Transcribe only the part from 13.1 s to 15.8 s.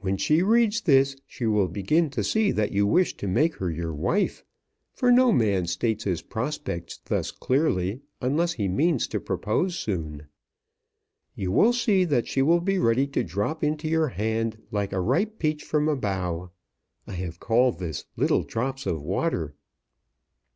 drop into your hand like a ripe peach